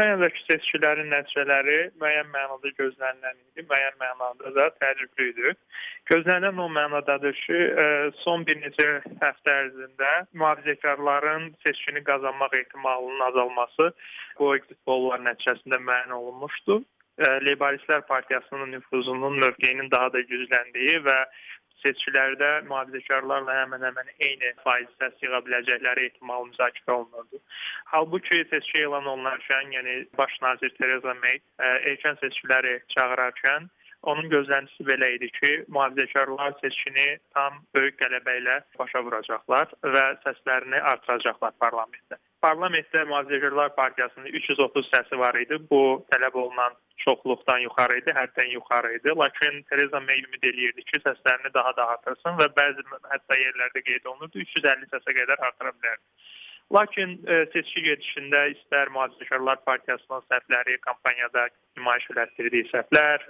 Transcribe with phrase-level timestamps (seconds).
[0.00, 5.50] Britaniyadakı seçkilərin nəticələri müəyyən mənada gözlənilən idi, müəyyən mənada da təəccüblü idi.
[6.08, 7.58] Gözlənilən o mənadadır ki,
[8.22, 8.86] son bir neçə
[9.20, 13.90] həftə ərzində mühafizəkarların seçkini qazanmaq ehtimalının azalması
[14.38, 16.80] bu exit polllar nəticəsində müəyyən olunmuşdu.
[17.44, 21.18] Leyboristlər partiyasının nüfuzunun mövqeyinin daha da gücləndiyi və
[21.84, 27.42] seçkilərdə mühafizəkarlarla həmin-həmin eyni faiz səs yığa biləcəkləri ehtimal müzakirə olunurdu.
[27.92, 31.42] Halbuki seçki elan olunarkən, yəni baş nazir Tereza May
[31.92, 33.70] erkən seçkiləri çağırarkən
[34.10, 40.80] Onun gözləntisi belə idi ki, mühafizəkarlar seçkini tam böyük qələbə ilə başa vuracaqlar və səslərini
[40.92, 42.16] artıracaqlar parlamentdə.
[42.44, 45.58] Parlamentdə Mühafizəkarlar Partiyasının 330 səsi var idi.
[45.70, 45.80] Bu
[46.12, 49.12] tələb olunan çoxluqdan yuxarı idi, həddən yuxarı idi.
[49.22, 54.08] Lakin Tereza May ümid eləyirdi ki, səslərini daha da artırsın və bəzi hətta yerlərdə qeyd
[54.12, 56.00] olunurdu 350 səsə qədər artıra bilər.
[56.70, 63.24] Lakin e, seçki gedişində istər Mühafizəkarlar Partiyasının səhvləri kampaniyada nümayiş elətdirdiyi səhvlər,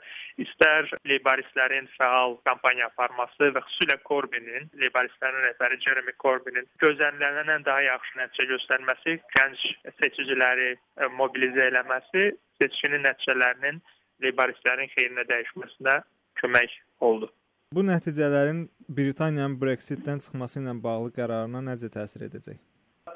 [0.44, 8.20] istər Leyboristlərin fəal kampaniya aparması və xüsusilə Corbinin, Leyboristlərin rəhbəri Jeremy Corbinin gözlənilənən daha yaxşı
[8.20, 9.66] nəticə göstərməsi, gənc
[10.02, 12.28] seçiciləri e, mobilizə eləməsi
[12.60, 13.80] seçkinin nəticələrinin
[14.20, 16.00] Leyboristlərin xeyrinə dəyişməsinə
[16.42, 16.76] kömək
[17.08, 17.32] oldu.
[17.72, 22.60] Bu nəticələrin Britaniyanın Brexitdən çıxması ilə bağlı qərarına necə təsir edəcək?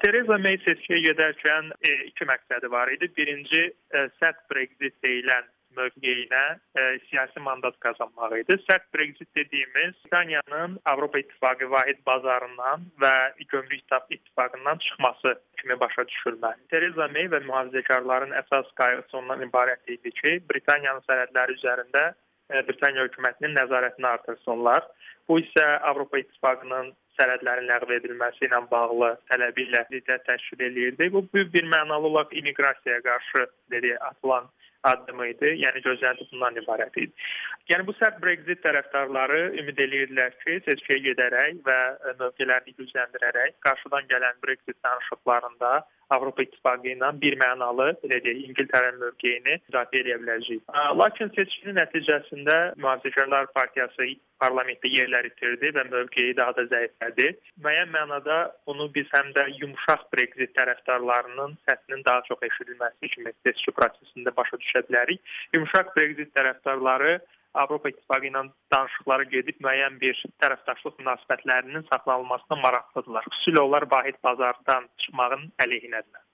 [0.03, 3.09] Tereza May seçkiyə gedərkən e, iki məqsədi var idi.
[3.17, 6.43] Birinci, e, sərt Brexit deyilən mövqeyinə
[6.79, 8.57] e, siyasi mandat qazanmaq idi.
[8.63, 13.13] Sərt Brexit dediyimiz Britaniyanın Avropa İttifaqı vahid bazarından və
[13.51, 16.67] gömrük ittifaqından çıxması kimi başa düşülməli.
[16.71, 22.05] Tereza May və mühafizəkarların əsas qayğısı ondan ibarət idi ki, Britaniyanın sərhədləri üzərində
[22.51, 24.87] e, Britaniya hökumətinin nəzarətini artırsınlar.
[25.27, 31.11] Bu isə Avropa İttifaqının sənədlərin ləğv edilməsi ilə bağlı tələbi ilə ziddət təşkil eləyirdi.
[31.13, 34.49] Bu böyük bir mənalı olaraq immiqrasiyaya qarşı dedi atılan
[34.85, 35.51] addım idi.
[35.63, 37.27] Yəni gözlənti bundan ibarət idi.
[37.71, 41.79] Yəni bu sərt Brexit tərəfdarları ümid eləyirdilər ki, seçkiyə gedərək və
[42.19, 45.71] mövqelərini gücləndirərək qarşıdan gələn Brexit danışıqlarında
[46.09, 50.61] Avropa İttifaqı ilə bir mənalı, belə deyək, İngiltərənin mövqeyini müdafiə edə biləcək.
[51.01, 54.09] Lakin seçkinin nəticəsində Mühafizəkarlar Partiyası
[54.43, 57.29] parlamentdə yerlər itirdi və mövqeyi daha da zəiflədi.
[57.65, 63.73] Müəyyən mənada bunu biz həm də yumşaq Brexit tərəfdarlarının səsinin daha çox eşidilməsi kimi seçki
[63.79, 65.23] prosesində başa düşə bilərik.
[65.55, 67.17] Yumşaq Brexit tərəfdarları
[67.63, 68.41] Avropa İttifaqı ilə
[68.73, 73.29] danışıqlara gedib müəyyən bir tərəfdaşlıq münasibətlərinin saxlanılmasına maraqlıdırlar.
[73.31, 76.25] Xüsusilə onlar vahid bazardan çıxmağın əleyhinədirlər.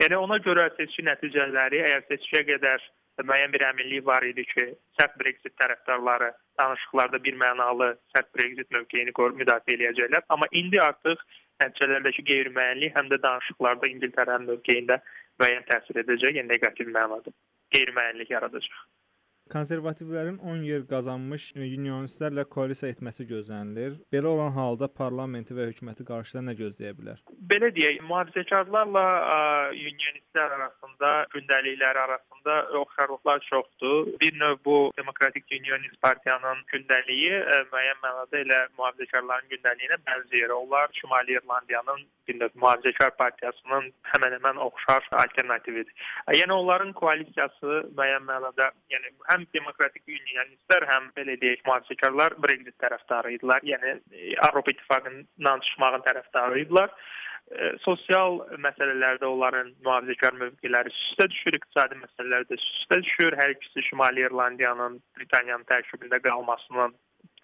[0.00, 2.86] Yəni ona görə seçki nəticələri əgər seçkiyə qədər
[3.28, 4.64] müəyyən bir əminlik var idi ki,
[4.98, 6.30] sərt Brexit tərəfdarları
[6.60, 11.20] danışıqlarda bir mənalı sərt Brexit mövqeyini müdafiə edəcəklər, amma indi artıq
[11.62, 15.00] nəticələrdəki qeyri-müəyyənlik həm də danışıqlarda İngiltərənin mövqeyində
[15.42, 17.34] müəyyən təsir edəcək, yəni neqativ mənada
[17.74, 18.80] qeyri-müəyyənlik yaradacaq.
[19.50, 23.96] Konservativlərin 10 yer qazanmış unionistlərlə koalisiya etməsi gözlənilir.
[24.14, 27.18] Belə olan halda parlamenti və hökuməti qarşıda nə gözləyə bilər?
[27.50, 29.04] Belə deyək, mühafizəkarlarla
[29.74, 32.39] unionistlər arasında gündəlikləri arasında
[32.82, 34.06] oxşarlıqlar çoxdur.
[34.20, 40.52] Bir növ bu Demokratik Unionist partiyanın gündəliyi ə, müəyyən mənada elə mühafizəkarların gündəliyinə bənzəyir.
[40.52, 45.94] Onlar Şimali İrlandiyanın bir növ mühafizəkar partiyasının həmin-həmin oxşar alternatividir.
[46.40, 53.36] Yəni onların koalisiyası müəyyən mənada, yəni həm demokratik unionistlər, həm belə deyək, mühafizəkarlar Brexit tərəfdarı
[53.38, 53.64] idilər.
[53.72, 53.96] Yəni
[54.48, 56.94] Avropa İttifaqından çıxmağın tərəfdarı idilər.
[57.82, 63.36] Sosial məsələlərdə onların mühafizəkar mövqeləri üstə düşür, iqtisadi məsələlərdə üstə düşür.
[63.40, 66.94] Hər ikisi Şimali İrlandiyanın Britaniyanın tərkibində qalmasının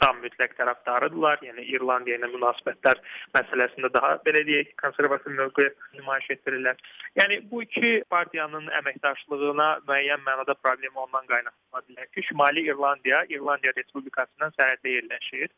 [0.02, 1.42] tam mütləq tərəfdarıdırlar.
[1.48, 3.02] Yəni İrlandiya ilə münasibətlər
[3.34, 5.68] məsələsində daha belə deyək, konservativ mövqe
[5.98, 6.80] nümayiş etdirirlər.
[7.18, 13.74] Yəni bu iki partiyanın əməkdaşlığına müəyyən mənada problem ondan qaynaqlana bilər ki, Şimali İrlandiya İrlandiya
[13.80, 15.50] Respublikasından sərhəddə yerləşir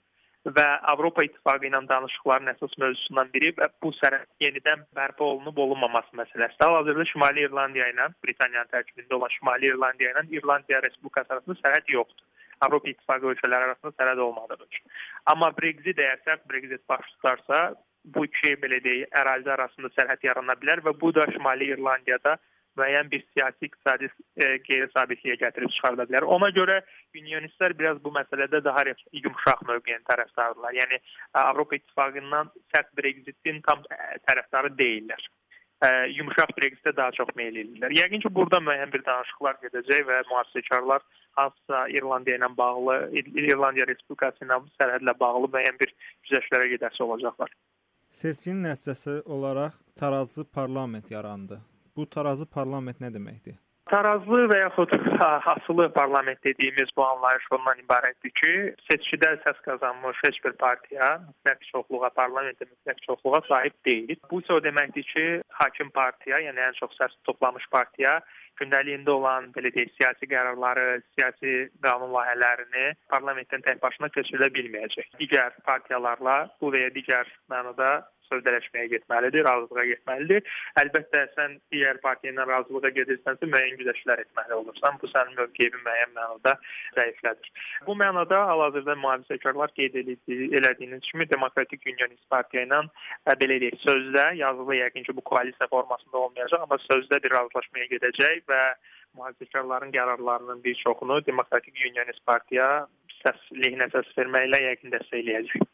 [0.47, 6.17] və Avropa İttifaqı ilə danışıqların əsas mövzusundan biri və bu sərhəd yenidən bərpa olunub olunmaması
[6.21, 6.63] məsələsidir.
[6.63, 12.25] Hal-hazırda Şimali İrlandiya ilə Britaniyanın tərkibində olan Şimali İrlandiya ilə İrlandiya Respublikası arasında sərhəd yoxdur.
[12.61, 14.87] Avropa İttifaqı ölkələri arasında sərhəd olmadığı üçün.
[15.27, 17.75] Amma Brexit əgər sərt Brexit baş tutarsa,
[18.05, 22.39] bu iki belə deyək, ərazi arasında sərhəd yarana bilər və bu da Şimali İrlandiyada
[22.81, 26.29] müəyyən bir siyasi iqtisadi e, qeyri-sabitliyə gətirib çıxarda bilər.
[26.37, 26.81] Ona görə
[27.21, 28.85] unionistlər biraz bu məsələdə daha
[29.25, 30.79] yumşaq mövqeyin tərəfdarıdırlar.
[30.83, 31.01] Yəni
[31.43, 33.85] Avropa İttifaqından sərt Brexitin tam
[34.29, 35.29] tərəfdarı deyillər
[35.85, 37.95] ə, yumşaq Brexitə daha çox meyl edirlər.
[37.97, 41.07] Yəqin ki, burada müəyyən bir danışıqlar gedəcək və mühafizəkarlar
[41.39, 42.99] hansısa İrlandiya ilə bağlı,
[43.45, 45.95] İrlandiya Respublikası ilə sərhədlə bağlı müəyyən bir
[46.27, 47.55] güzəştlərə gedəsi olacaqlar.
[48.11, 51.61] Seçkinin nəticəsi olaraq tarazı parlament yarandı.
[51.99, 53.57] Bu tarazı parlament nə deməkdir?
[53.91, 54.93] Tarazlı və yaxud
[55.53, 58.53] asılı parlament dediyimiz bu anlayış ondan ibarətdir ki,
[58.87, 64.21] seçkidə səs qazanmış heç bir partiya mütləq çoxluğa, parlamentdə mütləq çoxluğa sahib deyil.
[64.31, 65.25] Bu isə o deməkdir ki,
[65.63, 68.21] hakim partiya, yəni ən çox səs toplamış partiya
[68.61, 70.87] gündəliyində olan belə deyək, siyasi qərarları,
[71.17, 75.11] siyasi qanun layihələrini parlamentdən tək başına keçirə bilməyəcək.
[75.23, 77.91] Digər partiyalarla bu və ya digər mənada
[78.29, 80.45] sövdələşməyə getməlidir, razılığa getməlidir.
[80.83, 84.99] Əlbəttə sən digər partiya ilə razılığa gedirsənsə müəyyən güzəştlər etməli olursan.
[85.03, 86.55] Bu sənin mövqeyini müəyyən mənada
[86.99, 87.53] zəiflədir.
[87.87, 92.83] Bu mənada hal-hazırda mühafizəkarlar qeyd elədiyiniz kimi Demokratik Unionist Partiya ilə
[93.41, 98.45] belə deyək, sözdə, yazılı yəqin ki, bu koalisiya formasında olmayacaq, amma sözdə bir razılaşmaya gedəcək
[98.51, 98.63] və
[99.19, 102.69] mühafizəkarların qərarlarının bir çoxunu Demokratik Unionist Partiya
[103.23, 105.67] səs lehinə səs verməklə yəqin dəstəkləyəcək.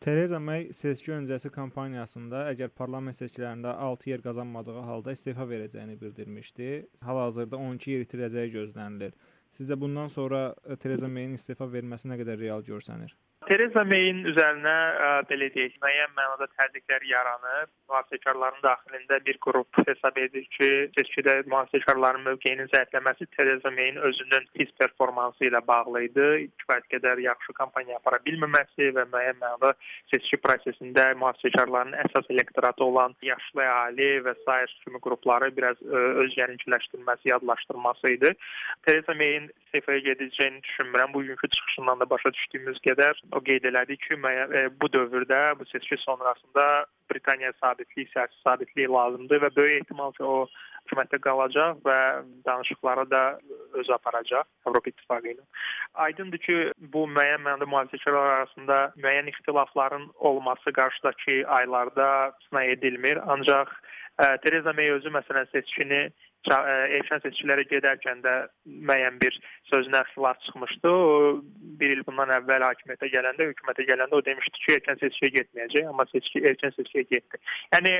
[0.00, 6.68] Tereza May seçki öncəsi kampaniyasında əgər parlament seçkilərində 6 yer qazanmadığı halda istefa verəcəyini bildirmişdi.
[7.04, 9.12] Hal-hazırda 12 yer itirəcəyi gözlənilir.
[9.58, 10.40] Sizə bundan sonra
[10.84, 13.12] Tereza Mayın istefa verməsi nə qədər real görsənir?
[13.50, 17.70] Tereza May-in üzərinə ə, belə deyək, müəyyən mənada təzyiqlər yaranıb.
[17.90, 24.70] Mühafizəkarların daxilində bir qrup hesab edir ki, seçkidə mühafizəkarların mövqeyinin zəifləməsi Tereza May-in özünün pis
[24.78, 26.28] performansı ilə bağlı idi.
[26.62, 29.74] Kifayət qədər yaxşı kampaniya apara bilməməsi və müəyyən mənada
[30.14, 36.38] seçki prosesində mühafizəkarların əsas elektoratı olan yaşlı əhali və sair kimi qrupları biraz ə, öz
[36.38, 38.32] gəlinciləşdirməsi, yadlaşdırması idi.
[38.86, 41.12] Tereza May-in sefaya gedəcəyini düşünmürəm.
[41.18, 45.96] Bugünkü çıxışından da başa düşdüyümüz qədər o qeyd elədi ki, e, bu dövrdə, bu seçki
[46.04, 50.46] sonrasında Britaniya sabitlik, siyasi sabitlik lazımdır və böyük ehtimal ki, o
[50.84, 51.98] hökumətdə qalacaq və
[52.46, 53.22] danışıqları da
[53.72, 55.44] özü aparacaq Avropa İttifaqı ilə.
[56.06, 56.56] Aydındır ki,
[56.94, 63.20] bu müəyyən mənada mühafizəçilər arasında müəyyən ixtilafların olması qarşıdakı aylarda sına edilmir.
[63.26, 66.02] Ancaq ə, e, Tereza May özü məsələn seçkini
[66.48, 68.34] erkən seçkilərə gedərkən də
[68.66, 69.36] müəyyən bir
[69.72, 70.88] sözünə xilaf çıxmışdı.
[70.88, 71.42] O
[71.80, 76.06] bir il bundan əvvəl hakimiyyətə gələndə, hökumətə gələndə o demişdi ki, erkən seçkiyə getməyəcək, amma
[76.12, 77.40] seçki erkən seçkiyə getdi.
[77.74, 77.94] Yəni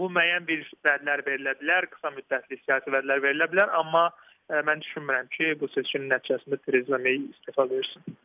[0.00, 4.84] bu müəyyən bir vədlər verilə bilər, qısa müddətli siyasi vədlər verilə bilər, amma ə, mən
[4.84, 8.20] düşünmürəm ki, bu seçkinin nəticəsində Theresa May istefa versin.